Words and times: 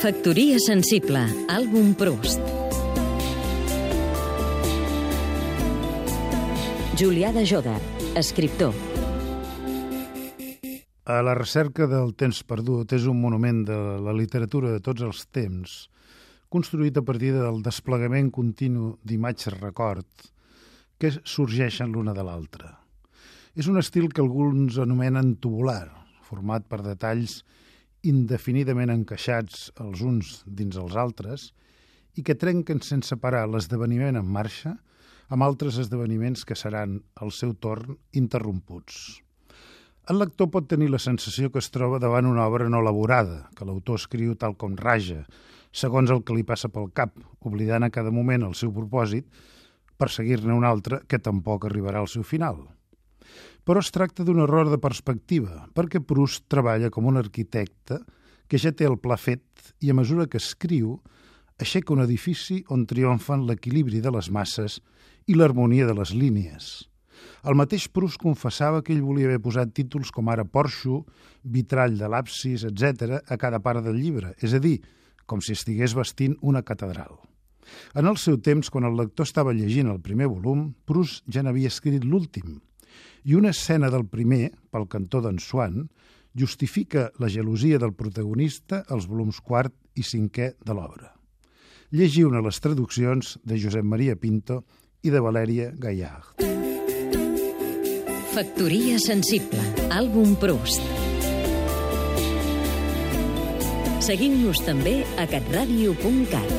Factoria 0.00 0.56
sensible, 0.64 1.20
àlbum 1.52 1.90
Proust. 1.92 2.40
Julià 6.96 7.34
de 7.36 7.42
Joda, 7.44 7.74
escriptor. 8.16 8.72
A 11.04 11.18
la 11.20 11.34
recerca 11.36 11.84
del 11.84 12.14
temps 12.16 12.40
perdut 12.48 12.96
és 12.96 13.04
un 13.12 13.20
monument 13.20 13.60
de 13.68 13.76
la 14.00 14.16
literatura 14.16 14.72
de 14.72 14.80
tots 14.80 15.04
els 15.04 15.26
temps, 15.36 15.76
construït 16.48 16.96
a 16.96 17.04
partir 17.04 17.34
del 17.36 17.60
desplegament 17.60 18.32
continu 18.32 18.94
d'imatges 19.04 19.60
record 19.60 20.08
que 20.96 21.12
sorgeixen 21.12 21.92
l'una 21.92 22.16
de 22.16 22.24
l'altra. 22.24 22.72
És 23.52 23.68
un 23.68 23.76
estil 23.76 24.08
que 24.08 24.24
alguns 24.24 24.80
anomenen 24.80 25.36
tubular, 25.44 25.90
format 26.24 26.64
per 26.64 26.80
detalls 26.88 27.42
indefinidament 28.06 28.92
encaixats 28.92 29.70
els 29.82 30.00
uns 30.00 30.40
dins 30.46 30.76
els 30.80 30.96
altres 30.96 31.50
i 32.16 32.24
que 32.24 32.38
trenquen 32.38 32.80
sense 32.84 33.16
parar 33.20 33.46
l'esdeveniment 33.48 34.16
en 34.16 34.30
marxa 34.36 34.76
amb 35.30 35.46
altres 35.46 35.78
esdeveniments 35.78 36.44
que 36.44 36.56
seran, 36.58 36.98
al 37.22 37.30
seu 37.30 37.52
torn, 37.54 37.98
interromputs. 38.18 39.20
El 40.10 40.18
lector 40.18 40.48
pot 40.50 40.66
tenir 40.66 40.88
la 40.90 40.98
sensació 40.98 41.52
que 41.54 41.60
es 41.62 41.70
troba 41.70 42.00
davant 42.02 42.26
una 42.26 42.48
obra 42.50 42.66
no 42.72 42.80
elaborada, 42.82 43.44
que 43.54 43.68
l'autor 43.68 44.00
escriu 44.00 44.34
tal 44.34 44.56
com 44.58 44.74
raja, 44.80 45.22
segons 45.70 46.10
el 46.10 46.24
que 46.26 46.34
li 46.34 46.42
passa 46.42 46.72
pel 46.72 46.90
cap, 46.90 47.14
oblidant 47.46 47.86
a 47.86 47.92
cada 47.94 48.10
moment 48.10 48.48
el 48.48 48.58
seu 48.58 48.74
propòsit 48.74 49.28
per 50.00 50.10
seguir-ne 50.10 50.56
un 50.56 50.66
altre 50.66 51.04
que 51.06 51.22
tampoc 51.22 51.68
arribarà 51.68 52.02
al 52.02 52.10
seu 52.10 52.26
final. 52.26 52.64
Però 53.64 53.82
es 53.82 53.92
tracta 53.94 54.24
d'un 54.24 54.40
error 54.42 54.70
de 54.70 54.80
perspectiva, 54.80 55.66
perquè 55.76 56.00
Proust 56.02 56.46
treballa 56.48 56.90
com 56.90 57.06
un 57.06 57.20
arquitecte 57.20 58.00
que 58.50 58.58
ja 58.58 58.72
té 58.74 58.88
el 58.88 58.98
pla 58.98 59.18
fet 59.20 59.74
i 59.80 59.90
a 59.90 59.96
mesura 59.96 60.26
que 60.26 60.40
escriu 60.40 60.96
aixeca 61.60 61.92
un 61.94 62.02
edifici 62.02 62.62
on 62.72 62.86
triomfen 62.88 63.44
l'equilibri 63.46 64.00
de 64.00 64.10
les 64.14 64.30
masses 64.32 64.80
i 65.28 65.36
l'harmonia 65.36 65.86
de 65.86 65.94
les 65.94 66.14
línies. 66.16 66.70
El 67.44 67.56
mateix 67.56 67.86
Proust 67.92 68.20
confessava 68.20 68.80
que 68.84 68.94
ell 68.94 69.04
volia 69.04 69.28
haver 69.28 69.40
posat 69.44 69.74
títols 69.76 70.10
com 70.12 70.28
ara 70.32 70.44
Porxo, 70.44 71.02
vitrall 71.44 71.98
de 72.00 72.08
l'absis, 72.08 72.64
etc 72.68 73.20
a 73.20 73.36
cada 73.40 73.60
part 73.60 73.84
del 73.84 74.00
llibre, 74.00 74.34
és 74.40 74.56
a 74.56 74.60
dir, 74.60 74.78
com 75.28 75.44
si 75.44 75.54
estigués 75.56 75.94
vestint 75.96 76.36
una 76.40 76.64
catedral. 76.66 77.20
En 77.94 78.08
el 78.10 78.16
seu 78.18 78.40
temps, 78.42 78.70
quan 78.72 78.88
el 78.88 78.96
lector 78.98 79.28
estava 79.28 79.54
llegint 79.54 79.92
el 79.92 80.00
primer 80.02 80.26
volum, 80.32 80.70
Proust 80.88 81.22
ja 81.30 81.44
n'havia 81.44 81.70
escrit 81.70 82.04
l'últim, 82.04 82.58
i 83.24 83.36
una 83.36 83.52
escena 83.54 83.90
del 83.92 84.06
primer, 84.08 84.50
pel 84.70 84.88
cantó 84.88 85.20
d'en 85.24 85.38
Swan, 85.38 85.88
justifica 86.34 87.10
la 87.18 87.28
gelosia 87.28 87.78
del 87.78 87.94
protagonista 87.94 88.84
als 88.88 89.08
volums 89.10 89.40
quart 89.40 89.74
i 89.98 90.04
cinquè 90.06 90.54
de 90.62 90.76
l'obra. 90.76 91.10
Llegiu-ne 91.90 92.38
les 92.44 92.60
traduccions 92.62 93.36
de 93.42 93.58
Josep 93.58 93.84
Maria 93.84 94.14
Pinto 94.16 94.62
i 95.02 95.10
de 95.10 95.20
Valèria 95.20 95.72
Gallard. 95.74 96.38
Factoria 98.30 99.00
sensible, 99.02 99.58
àlbum 99.90 100.36
Proust. 100.38 100.84
Seguim-nos 104.06 104.62
també 104.64 105.00
a 105.18 105.26
catradio.cat. 105.28 106.54